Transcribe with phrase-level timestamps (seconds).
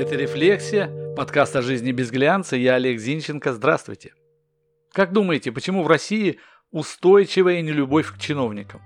[0.00, 2.56] Это «Рефлексия», подкаст о жизни без глянца.
[2.56, 3.52] Я Олег Зинченко.
[3.52, 4.14] Здравствуйте.
[4.94, 6.38] Как думаете, почему в России
[6.70, 8.80] устойчивая нелюбовь к чиновникам?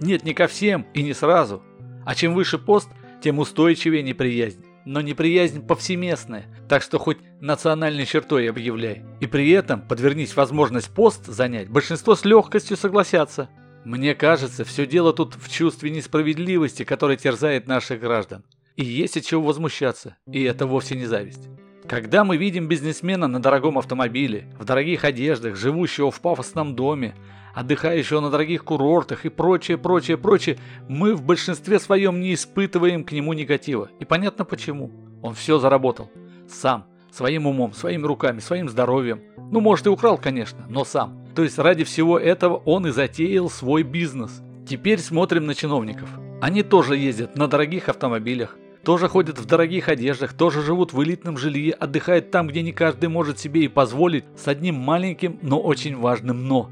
[0.00, 1.64] Нет, не ко всем и не сразу.
[2.04, 2.88] А чем выше пост,
[3.20, 4.64] тем устойчивее неприязнь.
[4.84, 9.02] Но неприязнь повсеместная, так что хоть национальной чертой объявляй.
[9.18, 13.50] И при этом подвернись возможность пост занять, большинство с легкостью согласятся.
[13.84, 18.44] Мне кажется, все дело тут в чувстве несправедливости, которое терзает наших граждан.
[18.76, 21.48] И есть от чего возмущаться, и это вовсе не зависть.
[21.88, 27.14] Когда мы видим бизнесмена на дорогом автомобиле, в дорогих одеждах, живущего в пафосном доме,
[27.54, 30.58] отдыхающего на дорогих курортах и прочее, прочее, прочее,
[30.88, 33.88] мы в большинстве своем не испытываем к нему негатива.
[33.98, 34.90] И понятно почему.
[35.22, 36.10] Он все заработал.
[36.46, 36.84] Сам.
[37.10, 39.22] Своим умом, своими руками, своим здоровьем.
[39.50, 41.24] Ну, может и украл, конечно, но сам.
[41.34, 44.42] То есть ради всего этого он и затеял свой бизнес.
[44.68, 46.10] Теперь смотрим на чиновников.
[46.42, 51.36] Они тоже ездят на дорогих автомобилях, тоже ходят в дорогих одеждах, тоже живут в элитном
[51.36, 55.96] жилье, отдыхают там, где не каждый может себе и позволить, с одним маленьким, но очень
[55.96, 56.70] важным «но».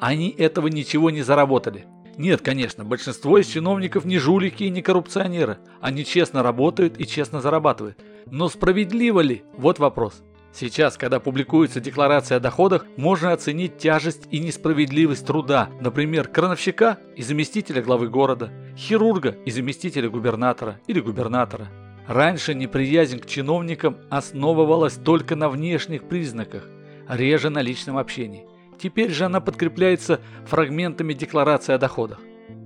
[0.00, 1.84] Они этого ничего не заработали.
[2.16, 5.58] Нет, конечно, большинство из чиновников не жулики и не коррупционеры.
[5.80, 7.96] Они честно работают и честно зарабатывают.
[8.26, 9.44] Но справедливо ли?
[9.56, 10.24] Вот вопрос.
[10.52, 17.22] Сейчас, когда публикуется декларация о доходах, можно оценить тяжесть и несправедливость труда, например, крановщика и
[17.22, 21.68] заместителя главы города, хирурга и заместителя губернатора или губернатора.
[22.06, 26.64] Раньше неприязнь к чиновникам основывалась только на внешних признаках,
[27.08, 28.46] реже на личном общении.
[28.78, 32.20] Теперь же она подкрепляется фрагментами декларации о доходах.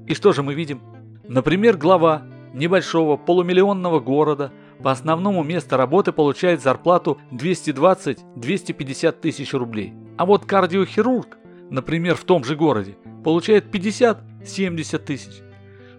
[0.06, 0.80] И что же мы видим?
[1.28, 2.22] Например, глава
[2.54, 9.94] небольшого полумиллионного города– по основному место работы получает зарплату 220-250 тысяч рублей.
[10.18, 11.38] А вот кардиохирург,
[11.70, 15.42] например, в том же городе, получает 50-70 тысяч.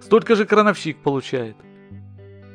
[0.07, 1.57] Столько же крановщик получает.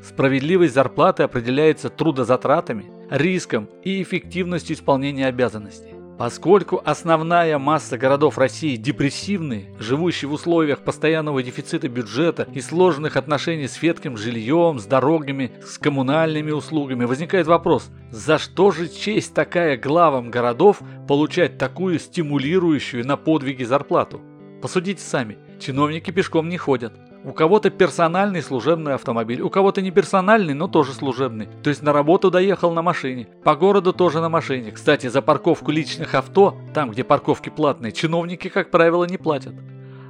[0.03, 5.93] Справедливость зарплаты определяется трудозатратами, риском и эффективностью исполнения обязанностей.
[6.17, 13.69] Поскольку основная масса городов России депрессивные, живущие в условиях постоянного дефицита бюджета и сложных отношений
[13.69, 19.77] с ветким жильем, с дорогами, с коммунальными услугами, возникает вопрос, за что же честь такая
[19.77, 24.23] главам городов получать такую стимулирующую на подвиги зарплату?
[24.63, 26.95] Посудите сами, чиновники пешком не ходят.
[27.25, 31.49] У кого-то персональный служебный автомобиль, у кого-то не персональный, но тоже служебный.
[31.63, 34.73] То есть на работу доехал на машине, по городу тоже на машине.
[34.73, 39.55] Кстати, за парковку личных авто, там где парковки платные, чиновники, как правило, не платят.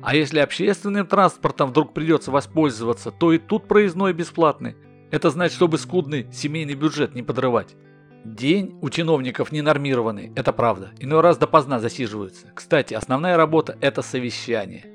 [0.03, 4.77] А если общественным транспортом вдруг придется воспользоваться, то и тут проездной бесплатный.
[5.11, 7.77] Это значит, чтобы скудный семейный бюджет не подрывать.
[8.25, 10.93] День у чиновников не нормированный, это правда.
[10.99, 12.47] Иной раз допоздна засиживаются.
[12.55, 14.87] Кстати, основная работа– это совещание.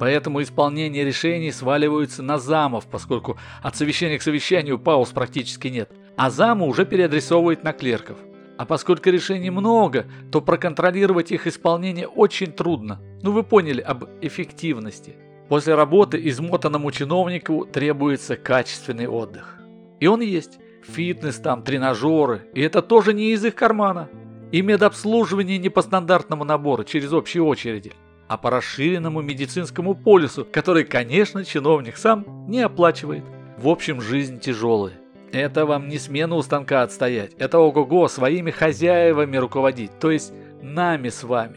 [0.00, 5.92] Поэтому исполнение решений сваливаются на замов, поскольку от совещания к совещанию пауз практически нет.
[6.16, 8.16] А замы уже переадресовывают на клерков.
[8.56, 12.98] А поскольку решений много, то проконтролировать их исполнение очень трудно.
[13.20, 15.16] Ну вы поняли об эффективности.
[15.50, 19.58] После работы измотанному чиновнику требуется качественный отдых.
[19.98, 20.60] И он есть.
[20.82, 22.48] Фитнес там, тренажеры.
[22.54, 24.08] И это тоже не из их кармана.
[24.50, 27.92] И медобслуживание не по стандартному набору, через общие очереди,
[28.30, 33.24] а по расширенному медицинскому полису, который, конечно, чиновник сам не оплачивает.
[33.58, 34.94] В общем, жизнь тяжелая.
[35.32, 40.32] Это вам не смену у станка отстоять, это ого-го своими хозяевами руководить, то есть
[40.62, 41.56] нами с вами.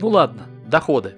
[0.00, 1.14] Ну ладно, доходы.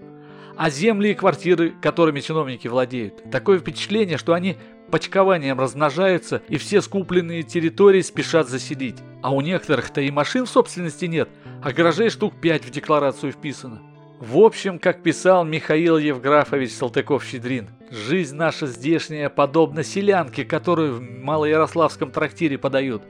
[0.59, 4.59] А земли и квартиры, которыми чиновники владеют, такое впечатление, что они
[4.91, 8.99] почкованием размножаются и все скупленные территории спешат заселить.
[9.23, 11.31] А у некоторых-то и машин в собственности нет,
[11.63, 13.81] а гаражей штук 5 в декларацию вписано.
[14.21, 22.11] В общем, как писал Михаил Евграфович Салтыков-Щедрин, жизнь наша здешняя подобна селянке, которую в Малоярославском
[22.11, 23.03] трактире подают.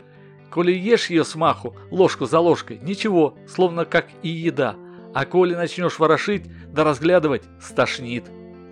[0.50, 4.74] Коли ешь ее смаху, ложку за ложкой, ничего, словно как и еда.
[5.14, 8.24] А коли начнешь ворошить, да разглядывать, стошнит.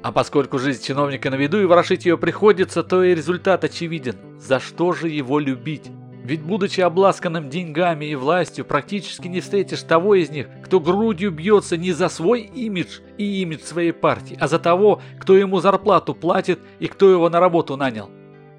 [0.02, 4.16] А поскольку жизнь чиновника на виду и ворошить ее приходится, то и результат очевиден.
[4.40, 5.88] За что же его любить?
[6.24, 11.76] Ведь будучи обласканным деньгами и властью, практически не встретишь того из них, кто грудью бьется
[11.76, 16.60] не за свой имидж и имидж своей партии, а за того, кто ему зарплату платит
[16.80, 18.10] и кто его на работу нанял.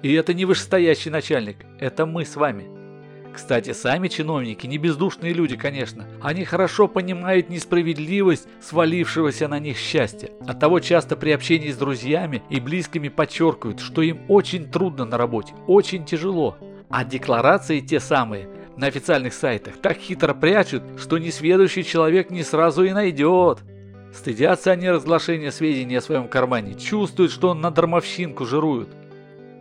[0.02, 2.68] И это не вышестоящий начальник, это мы с вами.
[3.34, 10.30] Кстати, сами чиновники, не бездушные люди, конечно, они хорошо понимают несправедливость свалившегося на них счастья.
[10.46, 15.52] Оттого часто при общении с друзьями и близкими подчеркивают, что им очень трудно на работе,
[15.66, 16.56] очень тяжело.
[16.88, 22.84] А декларации те самые на официальных сайтах так хитро прячут, что несведущий человек не сразу
[22.84, 23.60] и найдет.
[24.12, 28.88] Стыдятся они разглашения сведений о своем кармане, чувствуют, что он на дармовщинку жируют.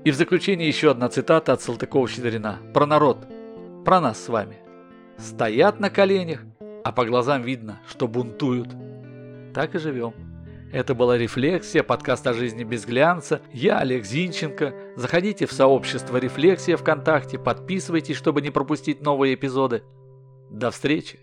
[0.04, 2.57] И в заключение еще одна цитата от Салтыкова-Щедрина.
[2.74, 3.25] Про народ.
[3.83, 4.57] Про нас с вами.
[5.18, 6.44] Стоят на коленях,
[6.83, 8.69] а по глазам видно, что бунтуют.
[9.54, 10.13] Так и живем.
[10.71, 13.41] Это была «Рефлексия», подкаст о жизни без глянца.
[13.53, 14.73] Я Олег Зинченко.
[14.95, 19.83] Заходите в сообщество «Рефлексия» ВКонтакте, подписывайтесь, чтобы не пропустить новые эпизоды.
[20.50, 21.19] До встречи!